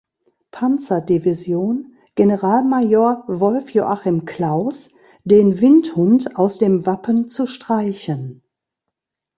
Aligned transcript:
Panzerdivision, 0.49 1.93
Generalmajor 2.15 3.23
Wolf-Joachim 3.27 4.25
Clauß, 4.25 4.89
den 5.25 5.61
Windhund 5.61 6.37
aus 6.37 6.57
dem 6.57 6.87
Wappen 6.87 7.29
zu 7.29 7.45
streichen. 7.45 8.41